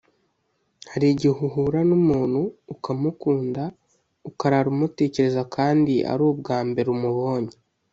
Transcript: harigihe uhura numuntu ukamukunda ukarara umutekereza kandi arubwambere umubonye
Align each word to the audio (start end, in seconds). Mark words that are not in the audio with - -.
harigihe 0.91 1.35
uhura 1.47 1.79
numuntu 1.89 2.41
ukamukunda 2.73 3.63
ukarara 4.29 4.67
umutekereza 4.75 5.41
kandi 5.55 5.93
arubwambere 6.11 6.87
umubonye 6.97 7.55